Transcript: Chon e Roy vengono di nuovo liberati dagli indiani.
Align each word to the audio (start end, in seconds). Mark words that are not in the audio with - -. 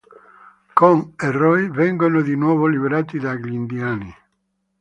Chon 0.73 1.13
e 1.15 1.29
Roy 1.29 1.69
vengono 1.69 2.21
di 2.23 2.35
nuovo 2.35 2.65
liberati 2.65 3.19
dagli 3.19 3.53
indiani. 3.53 4.11